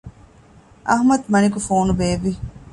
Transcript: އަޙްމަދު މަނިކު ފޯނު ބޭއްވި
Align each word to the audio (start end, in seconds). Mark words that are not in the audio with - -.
އަޙްމަދު 0.89 1.25
މަނިކު 1.33 1.59
ފޯނު 1.67 1.93
ބޭއްވި 1.99 2.33